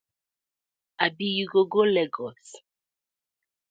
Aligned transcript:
Abi 1.05 1.27
you 1.37 1.45
go 1.51 1.61
go 1.71 1.81
Legos? 1.95 2.45